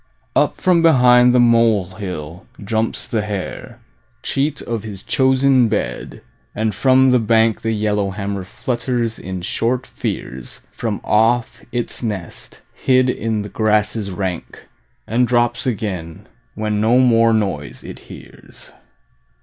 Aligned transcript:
Up 0.35 0.57
from 0.57 0.81
behind 0.81 1.31
the 1.31 1.39
molehill 1.39 2.47
jumps 2.65 3.07
the 3.07 3.21
hare, 3.21 3.77
Cheat 4.23 4.59
of 4.63 4.81
his 4.81 5.03
chosen 5.03 5.67
bed, 5.69 6.23
and 6.55 6.73
from 6.73 7.11
the 7.11 7.19
bank 7.19 7.61
The 7.61 7.71
yellowhammer 7.71 8.43
flutters 8.43 9.19
in 9.19 9.43
short 9.43 9.85
fears 9.85 10.63
From 10.71 11.01
off 11.03 11.63
its 11.71 12.01
nest 12.01 12.61
hid 12.73 13.11
in 13.11 13.43
the 13.43 13.49
grasses 13.49 14.09
rank, 14.09 14.65
And 15.05 15.27
drops 15.27 15.67
again 15.67 16.25
when 16.55 16.81
no 16.81 16.97
more 16.97 17.31
noise 17.31 17.83
it 17.83 17.99
hears. 18.09 18.71